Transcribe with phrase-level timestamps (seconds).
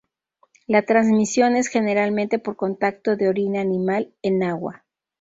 [0.65, 4.83] La transmisión es generalmente por contacto de orina animal en agua.